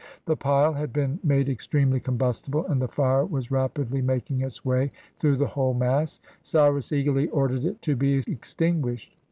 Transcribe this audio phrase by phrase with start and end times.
[0.25, 4.91] The pile had been made extremely combustible, and the fire was rapidly making its way
[5.19, 6.19] through the whole mass.
[6.41, 9.15] Cyrus eagerly ordered it to be extinguished.